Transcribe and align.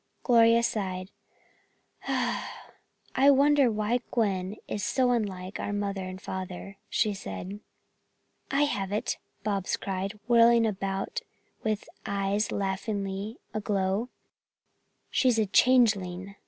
Gloria 0.23 0.63
sighed: 0.63 1.11
"I 2.07 2.41
wonder 3.29 3.69
why 3.69 3.99
Gwen 4.09 4.55
is 4.67 4.83
so 4.83 5.11
unlike 5.11 5.59
our 5.59 5.71
mother 5.73 6.03
and 6.03 6.19
father?" 6.19 6.77
she 6.89 7.13
said. 7.13 7.59
"I 8.49 8.63
have 8.63 8.91
it," 8.91 9.19
Bobs 9.43 9.77
cried, 9.77 10.17
whirling 10.27 10.65
about 10.65 11.21
with 11.61 11.87
eyes 12.03 12.51
laughingly 12.51 13.37
aglow. 13.53 14.09
"She's 15.11 15.37
a 15.37 15.45
changeling! 15.45 16.33